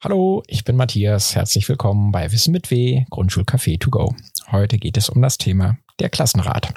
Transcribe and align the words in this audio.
Hallo, 0.00 0.42
ich 0.48 0.64
bin 0.64 0.74
Matthias. 0.74 1.36
Herzlich 1.36 1.68
willkommen 1.68 2.10
bei 2.10 2.32
Wissen 2.32 2.50
mit 2.50 2.72
W, 2.72 3.04
Grundschulcafé 3.10 3.78
to 3.78 3.90
go. 3.90 4.16
Heute 4.50 4.78
geht 4.78 4.96
es 4.96 5.08
um 5.08 5.22
das 5.22 5.38
Thema 5.38 5.78
der 6.00 6.08
Klassenrat. 6.08 6.74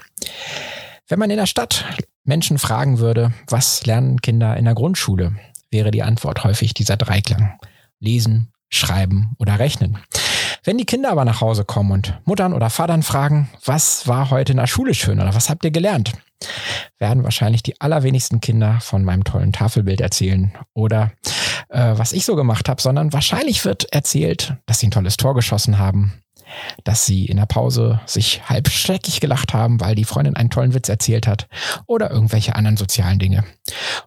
Wenn 1.12 1.20
man 1.20 1.30
in 1.30 1.36
der 1.36 1.46
Stadt 1.46 1.84
Menschen 2.24 2.58
fragen 2.58 3.00
würde, 3.00 3.34
was 3.50 3.86
lernen 3.86 4.22
Kinder 4.22 4.56
in 4.56 4.64
der 4.64 4.76
Grundschule, 4.76 5.36
wäre 5.70 5.92
die 5.92 6.04
Antwort 6.04 6.46
häufig 6.46 6.74
dieser 6.74 6.96
Dreiklang. 6.96 7.60
Lesen, 8.00 8.54
schreiben 8.70 9.36
oder 9.38 9.60
rechnen. 9.60 9.98
Wenn 10.64 10.78
die 10.78 10.86
Kinder 10.86 11.12
aber 11.12 11.26
nach 11.26 11.42
Hause 11.42 11.66
kommen 11.66 11.92
und 11.92 12.18
Muttern 12.24 12.54
oder 12.54 12.70
Vatern 12.70 13.04
fragen, 13.04 13.50
was 13.66 14.08
war 14.08 14.30
heute 14.30 14.54
in 14.54 14.58
der 14.58 14.68
Schule 14.68 14.94
schön 14.94 15.20
oder 15.20 15.36
was 15.36 15.50
habt 15.50 15.66
ihr 15.66 15.72
gelernt, 15.72 16.14
werden 16.98 17.26
wahrscheinlich 17.26 17.62
die 17.62 17.82
allerwenigsten 17.82 18.40
Kinder 18.40 18.80
von 18.80 19.04
meinem 19.04 19.26
tollen 19.26 19.52
Tafelbild 19.52 20.00
erzählen 20.00 20.54
oder 20.74 21.12
äh, 21.68 21.92
was 21.98 22.14
ich 22.14 22.24
so 22.24 22.38
gemacht 22.38 22.70
habe, 22.70 22.82
sondern 22.82 23.12
wahrscheinlich 23.12 23.66
wird 23.66 23.92
erzählt, 23.92 24.56
dass 24.66 24.80
sie 24.80 24.88
ein 24.88 24.92
tolles 24.92 25.18
Tor 25.18 25.36
geschossen 25.36 25.78
haben, 25.78 26.14
dass 26.84 27.06
sie 27.06 27.26
in 27.26 27.38
der 27.38 27.46
Pause 27.46 28.02
sich 28.06 28.42
halb 28.48 28.70
schrecklich 28.70 29.20
gelacht 29.20 29.54
haben, 29.54 29.80
weil 29.80 29.96
die 29.96 30.06
Freundin 30.06 30.36
einen 30.36 30.50
tollen 30.50 30.74
Witz 30.74 30.90
erzählt 30.90 31.28
hat 31.28 31.48
oder 31.88 32.12
irgendwelche 32.12 32.56
anderen 32.56 32.78
sozialen 32.78 33.20
Dinge. 33.20 33.44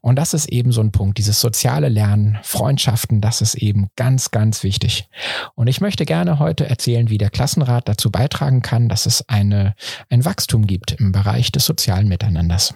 Und 0.00 0.16
das 0.16 0.34
ist 0.34 0.46
eben 0.46 0.72
so 0.72 0.80
ein 0.80 0.92
Punkt, 0.92 1.18
dieses 1.18 1.40
soziale 1.40 1.88
Lernen, 1.88 2.38
Freundschaften, 2.42 3.20
das 3.20 3.40
ist 3.40 3.54
eben 3.54 3.88
ganz, 3.96 4.30
ganz 4.30 4.62
wichtig. 4.62 5.08
Und 5.54 5.66
ich 5.66 5.80
möchte 5.80 6.04
gerne 6.04 6.38
heute 6.38 6.68
erzählen, 6.68 7.10
wie 7.10 7.18
der 7.18 7.30
Klassenrat 7.30 7.88
dazu 7.88 8.10
beitragen 8.10 8.62
kann, 8.62 8.88
dass 8.88 9.06
es 9.06 9.28
eine, 9.28 9.74
ein 10.10 10.24
Wachstum 10.24 10.66
gibt 10.66 10.92
im 10.92 11.12
Bereich 11.12 11.52
des 11.52 11.64
sozialen 11.64 12.08
Miteinanders. 12.08 12.74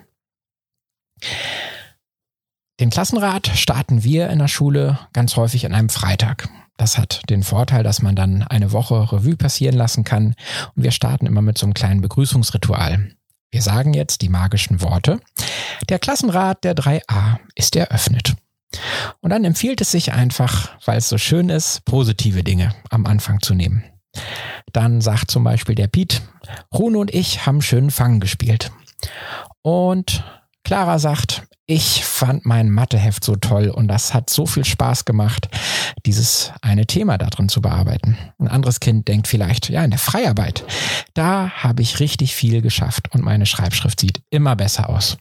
Den 2.80 2.90
Klassenrat 2.90 3.48
starten 3.48 4.04
wir 4.04 4.30
in 4.30 4.38
der 4.38 4.46
Schule 4.46 5.00
ganz 5.12 5.34
häufig 5.34 5.66
an 5.66 5.74
einem 5.74 5.88
Freitag. 5.88 6.48
Das 6.76 6.96
hat 6.96 7.22
den 7.28 7.42
Vorteil, 7.42 7.82
dass 7.82 8.02
man 8.02 8.14
dann 8.14 8.44
eine 8.44 8.70
Woche 8.70 9.10
Revue 9.10 9.36
passieren 9.36 9.74
lassen 9.74 10.04
kann 10.04 10.36
und 10.76 10.84
wir 10.84 10.92
starten 10.92 11.26
immer 11.26 11.42
mit 11.42 11.58
so 11.58 11.66
einem 11.66 11.74
kleinen 11.74 12.02
Begrüßungsritual. 12.02 13.10
Wir 13.50 13.62
sagen 13.62 13.94
jetzt 13.94 14.22
die 14.22 14.28
magischen 14.28 14.80
Worte. 14.80 15.18
Der 15.88 15.98
Klassenrat 15.98 16.62
der 16.62 16.76
3a 16.76 17.38
ist 17.56 17.74
eröffnet. 17.74 18.36
Und 19.22 19.30
dann 19.30 19.44
empfiehlt 19.44 19.80
es 19.80 19.90
sich 19.90 20.12
einfach, 20.12 20.70
weil 20.84 20.98
es 20.98 21.08
so 21.08 21.18
schön 21.18 21.48
ist, 21.48 21.84
positive 21.84 22.44
Dinge 22.44 22.76
am 22.90 23.06
Anfang 23.06 23.40
zu 23.40 23.54
nehmen. 23.54 23.82
Dann 24.72 25.00
sagt 25.00 25.32
zum 25.32 25.42
Beispiel 25.42 25.74
der 25.74 25.88
Piet, 25.88 26.22
Rune 26.72 26.98
und 26.98 27.12
ich 27.12 27.44
haben 27.44 27.60
schönen 27.60 27.90
Fang 27.90 28.20
gespielt. 28.20 28.70
Und 29.62 30.22
Clara 30.62 31.00
sagt, 31.00 31.47
ich 31.70 32.02
fand 32.02 32.46
mein 32.46 32.70
Matheheft 32.70 33.22
so 33.22 33.36
toll 33.36 33.68
und 33.68 33.88
das 33.88 34.14
hat 34.14 34.30
so 34.30 34.46
viel 34.46 34.64
Spaß 34.64 35.04
gemacht, 35.04 35.50
dieses 36.06 36.50
eine 36.62 36.86
Thema 36.86 37.18
da 37.18 37.26
drin 37.26 37.50
zu 37.50 37.60
bearbeiten. 37.60 38.16
Ein 38.38 38.48
anderes 38.48 38.80
Kind 38.80 39.06
denkt 39.06 39.28
vielleicht, 39.28 39.68
ja, 39.68 39.84
in 39.84 39.90
der 39.90 39.98
Freiarbeit, 39.98 40.64
da 41.12 41.50
habe 41.50 41.82
ich 41.82 42.00
richtig 42.00 42.34
viel 42.34 42.62
geschafft 42.62 43.12
und 43.12 43.22
meine 43.22 43.44
Schreibschrift 43.44 44.00
sieht 44.00 44.22
immer 44.30 44.56
besser 44.56 44.88
aus. 44.88 45.18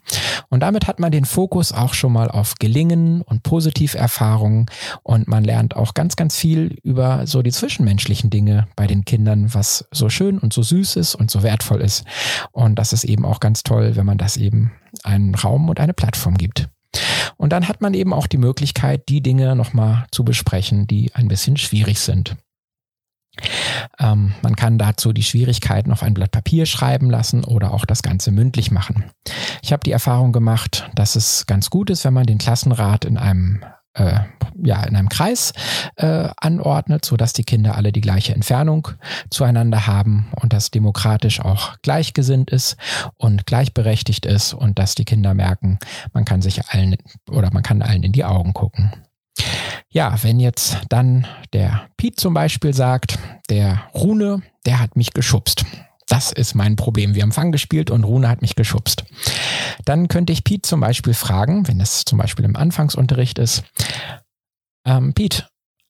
Und 0.48 0.62
damit 0.62 0.88
hat 0.88 1.02
man 1.02 1.12
den 1.12 1.26
Fokus 1.26 1.74
auch 1.74 1.94
schon 1.94 2.14
mal 2.14 2.32
auf 2.32 2.56
Gelingen 2.56 3.22
und 3.24 3.44
Positiverfahrungen 3.44 4.68
und 5.04 5.28
man 5.28 5.44
lernt 5.44 5.76
auch 5.76 5.94
ganz, 5.96 6.16
ganz 6.16 6.38
viel 6.38 6.78
über 6.82 7.28
so 7.28 7.42
die 7.42 7.52
zwischenmenschlichen 7.52 8.30
Dinge 8.30 8.70
bei 8.78 8.88
den 8.88 9.04
Kindern, 9.04 9.54
was 9.54 9.86
so 9.92 10.08
schön 10.08 10.40
und 10.40 10.54
so 10.54 10.64
süß 10.64 10.96
ist 10.96 11.14
und 11.14 11.30
so 11.30 11.44
wertvoll 11.44 11.82
ist. 11.82 12.06
Und 12.54 12.76
das 12.76 12.94
ist 12.94 13.04
eben 13.04 13.26
auch 13.26 13.42
ganz 13.42 13.64
toll, 13.64 13.98
wenn 13.98 14.06
man 14.06 14.18
das 14.18 14.38
eben 14.38 14.72
einen 15.06 15.36
Raum 15.36 15.70
und 15.70 15.80
eine 15.80 15.94
Plattform 15.94 16.38
gibt. 16.38 16.70
Und 17.38 17.54
dann 17.54 17.68
hat 17.68 17.82
man 17.82 17.94
eben 17.94 18.14
auch 18.14 18.28
die 18.28 18.38
Möglichkeit, 18.38 19.08
die 19.10 19.22
Dinge 19.22 19.56
nochmal 19.56 20.06
zu 20.12 20.24
besprechen, 20.26 20.88
die 20.88 21.14
ein 21.14 21.28
bisschen 21.28 21.58
schwierig 21.58 22.00
sind. 22.00 22.36
Ähm, 24.00 24.34
man 24.42 24.56
kann 24.56 24.80
dazu 24.80 25.14
die 25.14 25.24
Schwierigkeiten 25.24 25.92
auf 25.92 26.02
ein 26.02 26.16
Blatt 26.16 26.32
Papier 26.32 26.66
schreiben 26.66 27.10
lassen 27.10 27.44
oder 27.44 27.74
auch 27.74 27.86
das 27.86 28.02
Ganze 28.02 28.32
mündlich 28.32 28.72
machen. 28.72 29.06
Ich 29.62 29.72
habe 29.72 29.84
die 29.84 29.92
Erfahrung 29.92 30.32
gemacht, 30.32 30.90
dass 30.96 31.16
es 31.16 31.46
ganz 31.46 31.70
gut 31.70 31.90
ist, 31.90 32.04
wenn 32.04 32.14
man 32.14 32.26
den 32.26 32.40
Klassenrat 32.40 33.06
in 33.06 33.18
einem 33.18 33.64
äh, 33.98 34.20
ja, 34.64 34.84
in 34.84 34.96
einem 34.96 35.10
Kreis 35.10 35.54
äh, 35.96 36.30
anordnet, 36.38 37.06
so 37.06 37.18
dass 37.18 37.34
die 37.34 37.44
Kinder 37.44 37.76
alle 37.76 37.92
die 37.92 38.02
gleiche 38.02 38.34
Entfernung 38.34 38.88
zueinander 39.30 39.88
haben 39.88 40.28
und 40.42 40.54
das 40.54 40.72
demokratisch 40.72 41.40
auch 41.42 41.78
gleichgesinnt 41.82 42.50
ist 42.50 42.78
und 43.18 43.46
gleichberechtigt 43.46 44.26
ist 44.26 44.54
und 44.54 44.80
dass 44.80 44.96
die 44.96 45.06
Kinder 45.06 45.34
merken, 45.34 45.80
man 46.14 46.26
kann 46.26 46.42
sich 46.42 46.70
allen 46.70 46.98
oder 47.30 47.52
man 47.52 47.64
kann 47.64 47.82
allen 47.82 48.04
in 48.04 48.12
die 48.12 48.26
Augen 48.26 48.54
gucken. 48.54 48.92
Ja, 49.90 50.16
wenn 50.24 50.40
jetzt 50.40 50.80
dann 50.90 51.26
der 51.54 51.88
Piet 51.98 52.20
zum 52.20 52.34
Beispiel 52.34 52.74
sagt, 52.74 53.20
der 53.50 53.84
Rune, 53.94 54.42
der 54.66 54.80
hat 54.80 54.96
mich 54.96 55.14
geschubst. 55.14 55.66
Das 56.08 56.32
ist 56.32 56.56
mein 56.56 56.76
Problem. 56.76 57.16
Wir 57.16 57.24
haben 57.24 57.32
Fang 57.32 57.52
gespielt 57.52 57.92
und 57.92 58.04
Rune 58.04 58.30
hat 58.30 58.42
mich 58.42 58.56
geschubst. 58.56 59.04
Dann 59.86 60.08
könnte 60.08 60.34
ich 60.34 60.44
Pete 60.44 60.68
zum 60.68 60.80
Beispiel 60.80 61.14
fragen, 61.14 61.68
wenn 61.68 61.82
es 61.82 62.06
zum 62.06 62.18
Beispiel 62.18 62.46
im 62.46 62.56
Anfangsunterricht 62.56 63.40
ist, 63.40 63.64
ähm, 64.86 65.14
Pete, 65.14 65.48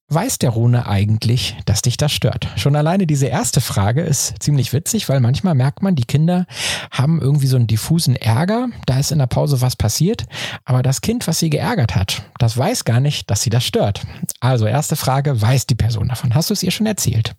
weiß 0.09 0.39
der 0.39 0.51
Rune 0.51 0.87
eigentlich, 0.87 1.57
dass 1.65 1.81
dich 1.81 1.97
das 1.97 2.13
stört? 2.13 2.47
Schon 2.55 2.75
alleine 2.75 3.05
diese 3.05 3.27
erste 3.27 3.59
Frage 3.61 4.01
ist 4.01 4.35
ziemlich 4.39 4.71
witzig, 4.71 5.09
weil 5.09 5.19
manchmal 5.19 5.53
merkt 5.53 5.81
man, 5.81 5.95
die 5.95 6.05
Kinder 6.05 6.45
haben 6.91 7.21
irgendwie 7.21 7.47
so 7.47 7.57
einen 7.57 7.67
diffusen 7.67 8.15
Ärger, 8.15 8.69
da 8.85 8.99
ist 8.99 9.11
in 9.11 9.19
der 9.19 9.27
Pause 9.27 9.61
was 9.61 9.75
passiert, 9.75 10.25
aber 10.63 10.81
das 10.81 11.01
Kind, 11.01 11.27
was 11.27 11.39
sie 11.39 11.49
geärgert 11.49 11.95
hat, 11.95 12.23
das 12.39 12.57
weiß 12.57 12.85
gar 12.85 13.01
nicht, 13.01 13.29
dass 13.29 13.41
sie 13.41 13.49
das 13.49 13.65
stört. 13.65 14.01
Also 14.39 14.65
erste 14.65 14.95
Frage, 14.95 15.41
weiß 15.41 15.67
die 15.67 15.75
Person 15.75 16.07
davon? 16.07 16.33
Hast 16.33 16.49
du 16.49 16.53
es 16.53 16.63
ihr 16.63 16.71
schon 16.71 16.87
erzählt? 16.87 17.35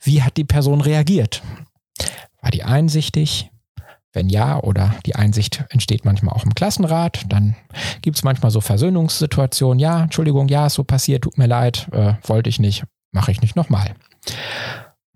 Wie 0.00 0.22
hat 0.22 0.36
die 0.36 0.44
Person 0.44 0.80
reagiert? 0.80 1.42
War 2.40 2.50
die 2.50 2.64
einsichtig? 2.64 3.50
Wenn 4.12 4.30
ja, 4.30 4.58
oder 4.62 4.94
die 5.04 5.16
Einsicht 5.16 5.64
entsteht 5.68 6.04
manchmal 6.04 6.34
auch 6.34 6.44
im 6.44 6.54
Klassenrat, 6.54 7.26
dann 7.28 7.54
gibt 8.00 8.16
es 8.16 8.24
manchmal 8.24 8.50
so 8.50 8.60
Versöhnungssituationen. 8.60 9.78
Ja, 9.78 10.02
Entschuldigung, 10.02 10.48
ja, 10.48 10.66
ist 10.66 10.74
so 10.74 10.84
passiert, 10.84 11.24
tut 11.24 11.36
mir 11.36 11.46
leid, 11.46 11.88
äh, 11.92 12.14
wollte 12.22 12.48
ich 12.48 12.58
nicht, 12.58 12.84
mache 13.12 13.30
ich 13.30 13.42
nicht 13.42 13.54
nochmal. 13.54 13.94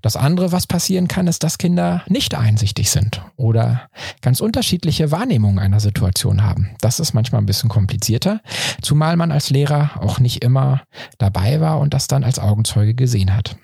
Das 0.03 0.17
andere, 0.17 0.51
was 0.51 0.67
passieren 0.67 1.07
kann, 1.07 1.29
ist, 1.29 1.45
dass 1.45 1.59
Kinder 1.59 2.03
nicht 2.09 2.35
einsichtig 2.35 2.91
sind 2.91 3.23
oder 3.37 3.89
ganz 4.21 4.41
unterschiedliche 4.41 5.13
Wahrnehmungen 5.13 5.61
einer 5.61 5.79
Situation 5.79 6.43
haben. 6.43 6.75
Das 6.81 6.99
ist 6.99 7.15
manchmal 7.15 7.41
ein 7.41 7.47
bisschen 7.47 7.71
komplizierter, 7.71 8.41
zumal 8.83 9.17
man 9.17 9.31
als 9.31 9.51
Lehrer 9.51 9.93
auch 10.01 10.19
nicht 10.19 10.45
immer 10.45 10.83
dabei 11.19 11.61
war 11.61 11.79
und 11.79 11.95
das 11.95 12.09
dann 12.09 12.25
als 12.25 12.41
Augenzeuge 12.41 12.95
gesehen 12.95 13.35
hat. 13.35 13.57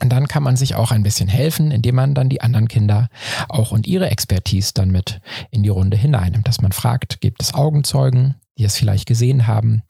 Und 0.00 0.10
dann 0.10 0.28
kann 0.28 0.42
man 0.42 0.56
sich 0.56 0.74
auch 0.74 0.90
ein 0.90 1.02
bisschen 1.02 1.28
helfen, 1.28 1.70
indem 1.70 1.94
man 1.96 2.14
dann 2.14 2.28
die 2.28 2.40
anderen 2.40 2.68
Kinder 2.68 3.08
auch 3.48 3.72
und 3.72 3.86
ihre 3.86 4.10
Expertise 4.10 4.72
dann 4.74 4.90
mit 4.90 5.20
in 5.50 5.62
die 5.62 5.68
Runde 5.68 5.96
hineinnimmt. 5.96 6.46
Dass 6.48 6.60
man 6.60 6.72
fragt, 6.72 7.20
gibt 7.20 7.42
es 7.42 7.54
Augenzeugen, 7.54 8.34
die 8.58 8.64
es 8.64 8.76
vielleicht 8.76 9.06
gesehen 9.06 9.46
haben? 9.46 9.82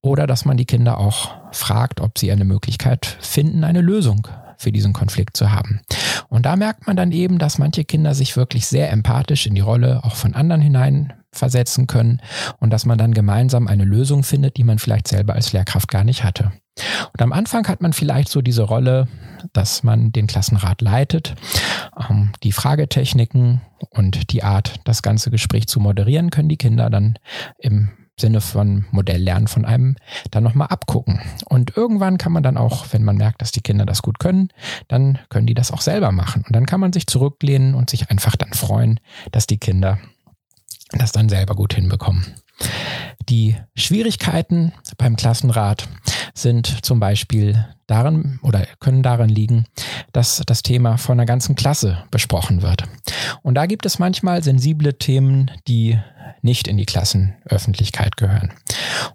Oder 0.00 0.26
dass 0.26 0.44
man 0.44 0.56
die 0.56 0.66
Kinder 0.66 0.98
auch 0.98 1.34
fragt, 1.52 2.00
ob 2.00 2.18
sie 2.18 2.32
eine 2.32 2.44
Möglichkeit 2.44 3.06
finden, 3.20 3.64
eine 3.64 3.80
Lösung 3.80 4.28
für 4.62 4.72
diesen 4.72 4.92
Konflikt 4.92 5.36
zu 5.36 5.50
haben. 5.50 5.80
Und 6.28 6.46
da 6.46 6.56
merkt 6.56 6.86
man 6.86 6.96
dann 6.96 7.12
eben, 7.12 7.38
dass 7.38 7.58
manche 7.58 7.84
Kinder 7.84 8.14
sich 8.14 8.36
wirklich 8.36 8.66
sehr 8.66 8.90
empathisch 8.90 9.46
in 9.46 9.54
die 9.54 9.60
Rolle 9.60 10.04
auch 10.04 10.14
von 10.14 10.34
anderen 10.34 10.62
hineinversetzen 10.62 11.86
können 11.86 12.20
und 12.58 12.70
dass 12.70 12.86
man 12.86 12.96
dann 12.96 13.12
gemeinsam 13.12 13.66
eine 13.66 13.84
Lösung 13.84 14.22
findet, 14.22 14.56
die 14.56 14.64
man 14.64 14.78
vielleicht 14.78 15.08
selber 15.08 15.34
als 15.34 15.52
Lehrkraft 15.52 15.88
gar 15.88 16.04
nicht 16.04 16.24
hatte. 16.24 16.52
Und 17.12 17.20
am 17.20 17.32
Anfang 17.32 17.66
hat 17.68 17.82
man 17.82 17.92
vielleicht 17.92 18.28
so 18.28 18.40
diese 18.40 18.62
Rolle, 18.62 19.08
dass 19.52 19.82
man 19.82 20.12
den 20.12 20.26
Klassenrat 20.26 20.80
leitet, 20.80 21.34
ähm, 22.08 22.32
die 22.42 22.52
Fragetechniken 22.52 23.60
und 23.90 24.32
die 24.32 24.42
Art, 24.42 24.80
das 24.84 25.02
ganze 25.02 25.30
Gespräch 25.30 25.66
zu 25.66 25.80
moderieren, 25.80 26.30
können 26.30 26.48
die 26.48 26.56
Kinder 26.56 26.88
dann 26.88 27.18
im 27.58 27.90
Sinne 28.18 28.40
von 28.40 28.84
Modelllernen 28.90 29.48
von 29.48 29.64
einem 29.64 29.96
dann 30.30 30.44
nochmal 30.44 30.68
abgucken. 30.68 31.20
Und 31.46 31.76
irgendwann 31.76 32.18
kann 32.18 32.32
man 32.32 32.42
dann 32.42 32.56
auch, 32.56 32.86
wenn 32.92 33.04
man 33.04 33.16
merkt, 33.16 33.42
dass 33.42 33.52
die 33.52 33.62
Kinder 33.62 33.86
das 33.86 34.02
gut 34.02 34.18
können, 34.18 34.48
dann 34.88 35.18
können 35.28 35.46
die 35.46 35.54
das 35.54 35.70
auch 35.70 35.80
selber 35.80 36.12
machen. 36.12 36.44
Und 36.46 36.54
dann 36.54 36.66
kann 36.66 36.80
man 36.80 36.92
sich 36.92 37.06
zurücklehnen 37.06 37.74
und 37.74 37.90
sich 37.90 38.10
einfach 38.10 38.36
dann 38.36 38.52
freuen, 38.52 39.00
dass 39.32 39.46
die 39.46 39.58
Kinder 39.58 39.98
das 40.92 41.12
dann 41.12 41.28
selber 41.28 41.54
gut 41.54 41.74
hinbekommen. 41.74 42.26
Die 43.28 43.56
Schwierigkeiten 43.74 44.72
beim 44.98 45.16
Klassenrat 45.16 45.88
sind 46.34 46.84
zum 46.84 47.00
Beispiel 47.00 47.66
darin 47.86 48.38
oder 48.42 48.66
können 48.80 49.02
darin 49.02 49.28
liegen, 49.28 49.66
dass 50.12 50.42
das 50.46 50.62
Thema 50.62 50.96
von 50.96 51.18
einer 51.18 51.26
ganzen 51.26 51.54
Klasse 51.54 52.04
besprochen 52.10 52.62
wird. 52.62 52.84
Und 53.42 53.54
da 53.54 53.66
gibt 53.66 53.86
es 53.86 53.98
manchmal 53.98 54.42
sensible 54.42 54.94
Themen, 54.98 55.50
die 55.68 55.98
nicht 56.40 56.66
in 56.66 56.76
die 56.76 56.86
Klassenöffentlichkeit 56.86 58.16
gehören. 58.16 58.52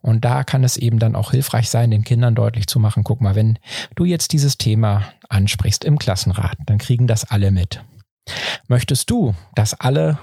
Und 0.02 0.24
da 0.24 0.44
kann 0.44 0.64
es 0.64 0.78
eben 0.78 1.00
dann 1.00 1.16
auch 1.16 1.32
hilfreich 1.32 1.70
sein, 1.70 1.92
den 1.92 2.04
Kindern 2.04 2.36
deutlich 2.36 2.68
zu 2.68 2.80
machen, 2.80 3.04
guck 3.04 3.20
mal, 3.20 3.36
wenn 3.36 3.60
du 3.96 4.06
jetzt 4.06 4.32
dieses 4.32 4.58
Thema 4.58 5.04
ansprichst 5.28 5.84
im 5.84 6.00
Klassenrat, 6.00 6.58
dann 6.66 6.78
kriegen 6.78 7.08
das 7.08 7.26
alle 7.26 7.52
mit. 7.52 7.84
Möchtest 8.68 9.10
du, 9.10 9.34
dass 9.56 9.74
alle 9.74 10.18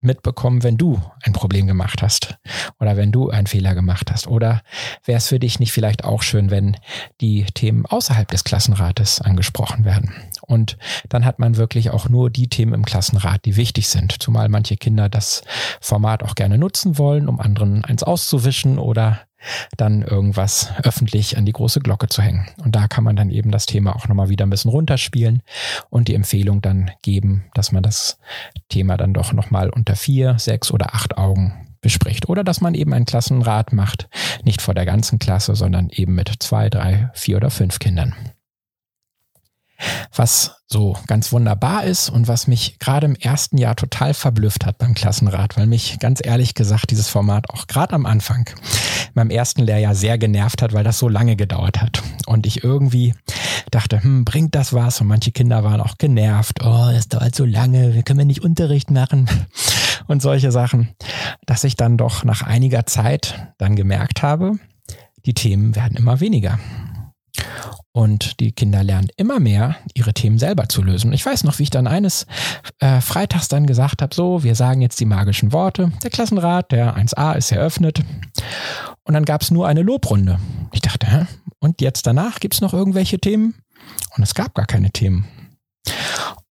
mitbekommen, 0.00 0.62
wenn 0.62 0.76
du 0.76 1.00
ein 1.22 1.32
Problem 1.32 1.66
gemacht 1.66 2.02
hast 2.02 2.38
oder 2.80 2.96
wenn 2.96 3.12
du 3.12 3.30
einen 3.30 3.46
Fehler 3.46 3.74
gemacht 3.74 4.10
hast? 4.10 4.26
Oder 4.26 4.62
wäre 5.04 5.18
es 5.18 5.28
für 5.28 5.38
dich 5.38 5.58
nicht 5.58 5.72
vielleicht 5.72 6.04
auch 6.04 6.22
schön, 6.22 6.50
wenn 6.50 6.76
die 7.20 7.44
Themen 7.44 7.86
außerhalb 7.86 8.28
des 8.28 8.44
Klassenrates 8.44 9.20
angesprochen 9.20 9.84
werden? 9.84 10.12
Und 10.42 10.78
dann 11.08 11.24
hat 11.24 11.38
man 11.38 11.56
wirklich 11.56 11.90
auch 11.90 12.08
nur 12.08 12.30
die 12.30 12.48
Themen 12.48 12.74
im 12.74 12.84
Klassenrat, 12.84 13.44
die 13.44 13.56
wichtig 13.56 13.88
sind. 13.88 14.22
Zumal 14.22 14.48
manche 14.48 14.76
Kinder 14.76 15.08
das 15.08 15.42
Format 15.80 16.22
auch 16.22 16.34
gerne 16.34 16.58
nutzen 16.58 16.98
wollen, 16.98 17.28
um 17.28 17.40
anderen 17.40 17.84
eins 17.84 18.02
auszuwischen 18.02 18.78
oder 18.78 19.25
dann 19.76 20.02
irgendwas 20.02 20.72
öffentlich 20.82 21.36
an 21.36 21.46
die 21.46 21.52
große 21.52 21.80
Glocke 21.80 22.08
zu 22.08 22.22
hängen. 22.22 22.46
Und 22.62 22.76
da 22.76 22.88
kann 22.88 23.04
man 23.04 23.16
dann 23.16 23.30
eben 23.30 23.50
das 23.50 23.66
Thema 23.66 23.94
auch 23.94 24.08
nochmal 24.08 24.28
wieder 24.28 24.46
ein 24.46 24.50
bisschen 24.50 24.70
runterspielen 24.70 25.42
und 25.90 26.08
die 26.08 26.14
Empfehlung 26.14 26.62
dann 26.62 26.90
geben, 27.02 27.44
dass 27.54 27.72
man 27.72 27.82
das 27.82 28.18
Thema 28.68 28.96
dann 28.96 29.14
doch 29.14 29.32
nochmal 29.32 29.70
unter 29.70 29.96
vier, 29.96 30.38
sechs 30.38 30.70
oder 30.70 30.94
acht 30.94 31.16
Augen 31.18 31.66
bespricht. 31.80 32.28
Oder 32.28 32.42
dass 32.42 32.60
man 32.60 32.74
eben 32.74 32.92
einen 32.92 33.04
Klassenrat 33.04 33.72
macht, 33.72 34.08
nicht 34.42 34.60
vor 34.60 34.74
der 34.74 34.86
ganzen 34.86 35.18
Klasse, 35.18 35.54
sondern 35.54 35.88
eben 35.90 36.14
mit 36.14 36.32
zwei, 36.40 36.68
drei, 36.68 37.10
vier 37.14 37.36
oder 37.36 37.50
fünf 37.50 37.78
Kindern. 37.78 38.14
Was 40.14 40.62
so 40.66 40.96
ganz 41.06 41.32
wunderbar 41.32 41.84
ist 41.84 42.08
und 42.08 42.28
was 42.28 42.46
mich 42.46 42.78
gerade 42.78 43.06
im 43.06 43.14
ersten 43.14 43.58
Jahr 43.58 43.76
total 43.76 44.14
verblüfft 44.14 44.66
hat 44.66 44.78
beim 44.78 44.94
Klassenrat, 44.94 45.56
weil 45.56 45.66
mich 45.66 45.98
ganz 46.00 46.20
ehrlich 46.24 46.54
gesagt 46.54 46.90
dieses 46.90 47.08
Format 47.08 47.50
auch 47.50 47.66
gerade 47.66 47.94
am 47.94 48.06
Anfang 48.06 48.48
meinem 49.14 49.30
ersten 49.30 49.62
Lehrjahr 49.62 49.94
sehr 49.94 50.18
genervt 50.18 50.62
hat, 50.62 50.72
weil 50.72 50.84
das 50.84 50.98
so 50.98 51.08
lange 51.08 51.36
gedauert 51.36 51.80
hat. 51.80 52.02
Und 52.26 52.46
ich 52.46 52.62
irgendwie 52.62 53.14
dachte, 53.70 54.02
hm, 54.02 54.24
bringt 54.24 54.54
das 54.54 54.72
was? 54.72 55.00
Und 55.00 55.08
manche 55.08 55.32
Kinder 55.32 55.64
waren 55.64 55.80
auch 55.80 55.98
genervt. 55.98 56.60
Oh, 56.62 56.88
das 56.92 57.08
dauert 57.08 57.34
so 57.34 57.44
lange, 57.44 57.94
wir 57.94 58.02
können 58.02 58.20
ja 58.20 58.26
nicht 58.26 58.42
Unterricht 58.42 58.90
machen 58.90 59.28
und 60.06 60.22
solche 60.22 60.52
Sachen, 60.52 60.90
dass 61.46 61.64
ich 61.64 61.76
dann 61.76 61.96
doch 61.96 62.24
nach 62.24 62.42
einiger 62.42 62.86
Zeit 62.86 63.52
dann 63.58 63.76
gemerkt 63.76 64.22
habe, 64.22 64.58
die 65.24 65.34
Themen 65.34 65.74
werden 65.74 65.96
immer 65.96 66.20
weniger. 66.20 66.58
Und 67.96 68.40
die 68.40 68.52
Kinder 68.52 68.84
lernen 68.84 69.08
immer 69.16 69.40
mehr, 69.40 69.76
ihre 69.94 70.12
Themen 70.12 70.38
selber 70.38 70.68
zu 70.68 70.82
lösen. 70.82 71.14
Ich 71.14 71.24
weiß 71.24 71.44
noch, 71.44 71.58
wie 71.58 71.62
ich 71.62 71.70
dann 71.70 71.86
eines 71.86 72.26
äh, 72.78 73.00
Freitags 73.00 73.48
dann 73.48 73.66
gesagt 73.66 74.02
habe, 74.02 74.14
so, 74.14 74.44
wir 74.44 74.54
sagen 74.54 74.82
jetzt 74.82 75.00
die 75.00 75.06
magischen 75.06 75.50
Worte. 75.50 75.90
Der 76.02 76.10
Klassenrat, 76.10 76.72
der 76.72 76.98
1a 76.98 77.38
ist 77.38 77.52
eröffnet. 77.52 78.02
Und 79.04 79.14
dann 79.14 79.24
gab 79.24 79.40
es 79.40 79.50
nur 79.50 79.66
eine 79.66 79.80
Lobrunde. 79.80 80.38
Ich 80.74 80.82
dachte, 80.82 81.10
hä? 81.10 81.24
Und 81.58 81.80
jetzt 81.80 82.06
danach 82.06 82.38
gibt 82.38 82.52
es 82.52 82.60
noch 82.60 82.74
irgendwelche 82.74 83.18
Themen? 83.18 83.54
Und 84.14 84.22
es 84.22 84.34
gab 84.34 84.52
gar 84.54 84.66
keine 84.66 84.90
Themen. 84.90 85.24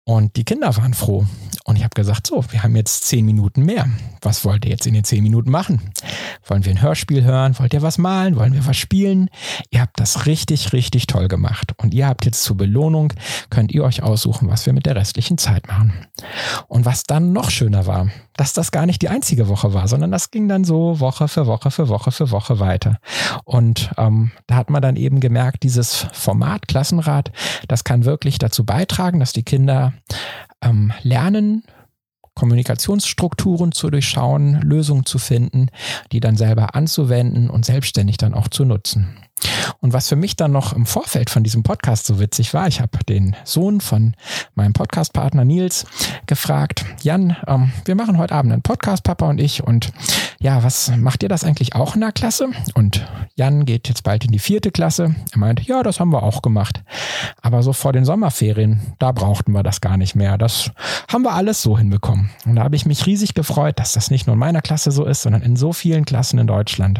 Und 0.05 0.35
die 0.35 0.43
Kinder 0.43 0.75
waren 0.75 0.93
froh. 0.93 1.25
Und 1.65 1.77
ich 1.77 1.83
habe 1.83 1.95
gesagt, 1.95 2.27
so, 2.27 2.43
wir 2.51 2.61
haben 2.61 2.75
jetzt 2.75 3.05
zehn 3.05 3.25
Minuten 3.25 3.63
mehr. 3.63 3.87
Was 4.21 4.43
wollt 4.43 4.65
ihr 4.65 4.71
jetzt 4.71 4.85
in 4.85 4.93
den 4.93 5.05
zehn 5.05 5.23
Minuten 5.23 5.49
machen? 5.49 5.79
Wollen 6.45 6.65
wir 6.65 6.73
ein 6.73 6.81
Hörspiel 6.81 7.23
hören? 7.23 7.57
Wollt 7.57 7.73
ihr 7.73 7.81
was 7.81 7.97
malen? 7.97 8.35
Wollen 8.35 8.53
wir 8.53 8.65
was 8.65 8.75
spielen? 8.75 9.29
Ihr 9.69 9.79
habt 9.79 9.97
das 9.97 10.25
richtig, 10.25 10.73
richtig 10.73 11.07
toll 11.07 11.29
gemacht. 11.29 11.73
Und 11.77 11.93
ihr 11.93 12.05
habt 12.05 12.25
jetzt 12.25 12.43
zur 12.43 12.57
Belohnung, 12.57 13.13
könnt 13.49 13.71
ihr 13.71 13.85
euch 13.85 14.03
aussuchen, 14.03 14.49
was 14.49 14.65
wir 14.65 14.73
mit 14.73 14.85
der 14.85 14.97
restlichen 14.97 15.37
Zeit 15.37 15.67
machen. 15.67 15.93
Und 16.67 16.85
was 16.85 17.03
dann 17.03 17.31
noch 17.31 17.49
schöner 17.49 17.85
war, 17.85 18.09
dass 18.35 18.51
das 18.51 18.71
gar 18.71 18.85
nicht 18.85 19.01
die 19.01 19.09
einzige 19.09 19.47
Woche 19.47 19.73
war, 19.73 19.87
sondern 19.87 20.11
das 20.11 20.31
ging 20.31 20.49
dann 20.49 20.65
so 20.65 20.99
Woche 20.99 21.29
für 21.29 21.47
Woche 21.47 21.71
für 21.71 21.87
Woche 21.87 22.11
für 22.11 22.31
Woche 22.31 22.59
weiter. 22.59 22.99
Und 23.45 23.91
ähm, 23.97 24.31
da 24.47 24.55
hat 24.55 24.69
man 24.69 24.81
dann 24.81 24.97
eben 24.97 25.21
gemerkt, 25.21 25.63
dieses 25.63 26.07
Format 26.11 26.67
Klassenrat, 26.67 27.31
das 27.67 27.83
kann 27.83 28.05
wirklich 28.05 28.37
dazu 28.37 28.65
beitragen, 28.65 29.19
dass 29.19 29.33
die 29.33 29.43
Kinder 29.43 29.92
ähm, 30.61 30.93
lernen, 31.01 31.63
Kommunikationsstrukturen 32.35 33.71
zu 33.71 33.89
durchschauen, 33.89 34.59
Lösungen 34.61 35.05
zu 35.05 35.19
finden, 35.19 35.67
die 36.11 36.19
dann 36.19 36.35
selber 36.35 36.75
anzuwenden 36.75 37.49
und 37.49 37.65
selbstständig 37.65 38.17
dann 38.17 38.33
auch 38.33 38.47
zu 38.47 38.65
nutzen. 38.65 39.17
Und 39.81 39.93
was 39.93 40.07
für 40.07 40.15
mich 40.15 40.35
dann 40.35 40.51
noch 40.51 40.73
im 40.73 40.85
Vorfeld 40.85 41.29
von 41.29 41.43
diesem 41.43 41.63
Podcast 41.63 42.05
so 42.05 42.19
witzig 42.19 42.53
war, 42.53 42.67
ich 42.67 42.79
habe 42.79 42.97
den 43.07 43.35
Sohn 43.43 43.81
von 43.81 44.15
meinem 44.55 44.73
Podcastpartner 44.73 45.43
Nils 45.43 45.85
gefragt, 46.25 46.85
Jan, 47.01 47.35
ähm, 47.47 47.71
wir 47.85 47.95
machen 47.95 48.17
heute 48.17 48.33
Abend 48.33 48.53
einen 48.53 48.61
Podcast, 48.61 49.03
Papa 49.03 49.29
und 49.29 49.39
ich, 49.39 49.63
und 49.63 49.91
ja, 50.43 50.61
was 50.61 50.91
macht 50.97 51.23
ihr 51.23 51.29
das 51.29 51.45
eigentlich 51.45 51.73
auch 51.73 51.95
in 51.95 52.01
der 52.01 52.11
Klasse? 52.11 52.49
Und 52.73 53.07
Jan 53.35 53.63
geht 53.63 53.87
jetzt 53.87 54.03
bald 54.03 54.25
in 54.25 54.31
die 54.33 54.39
vierte 54.39 54.71
Klasse. 54.71 55.15
Er 55.31 55.37
meint, 55.37 55.61
ja, 55.61 55.83
das 55.83 56.01
haben 56.01 56.11
wir 56.11 56.21
auch 56.21 56.41
gemacht. 56.41 56.83
Aber 57.41 57.63
so 57.63 57.71
vor 57.71 57.93
den 57.93 58.03
Sommerferien, 58.03 58.93
da 58.99 59.13
brauchten 59.13 59.53
wir 59.53 59.63
das 59.63 59.79
gar 59.79 59.95
nicht 59.95 60.15
mehr. 60.15 60.37
Das 60.37 60.69
haben 61.09 61.23
wir 61.23 61.33
alles 61.33 61.61
so 61.61 61.77
hinbekommen. 61.77 62.29
Und 62.45 62.57
da 62.57 62.63
habe 62.63 62.75
ich 62.75 62.85
mich 62.85 63.05
riesig 63.05 63.35
gefreut, 63.35 63.79
dass 63.79 63.93
das 63.93 64.11
nicht 64.11 64.27
nur 64.27 64.33
in 64.33 64.39
meiner 64.39 64.61
Klasse 64.61 64.91
so 64.91 65.05
ist, 65.05 65.21
sondern 65.21 65.43
in 65.43 65.55
so 65.55 65.71
vielen 65.71 66.03
Klassen 66.03 66.39
in 66.39 66.47
Deutschland, 66.47 66.99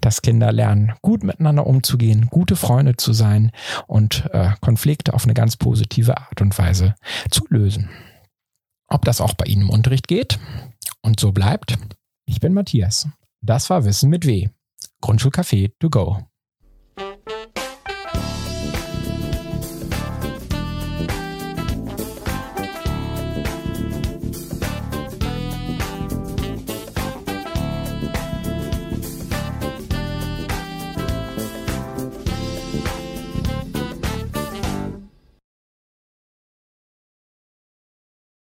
dass 0.00 0.20
Kinder 0.20 0.50
lernen, 0.50 0.92
gut 1.02 1.22
miteinander 1.22 1.68
umzugehen, 1.68 2.26
gute 2.30 2.56
Freunde 2.56 2.96
zu 2.96 3.12
sein 3.12 3.52
und 3.86 4.28
äh, 4.32 4.50
Konflikte 4.60 5.14
auf 5.14 5.22
eine 5.22 5.34
ganz 5.34 5.56
positive 5.56 6.16
Art 6.16 6.40
und 6.40 6.58
Weise 6.58 6.96
zu 7.30 7.44
lösen. 7.48 7.90
Ob 8.88 9.04
das 9.04 9.20
auch 9.20 9.34
bei 9.34 9.44
Ihnen 9.44 9.62
im 9.62 9.70
Unterricht 9.70 10.08
geht 10.08 10.40
und 11.00 11.20
so 11.20 11.30
bleibt? 11.30 11.78
Ich 12.32 12.40
bin 12.40 12.54
Matthias. 12.54 13.06
Das 13.42 13.68
war 13.68 13.84
Wissen 13.84 14.08
mit 14.08 14.26
W. 14.26 14.48
Grundschulcafé 15.02 15.70
to 15.78 15.90
go. 15.90 16.31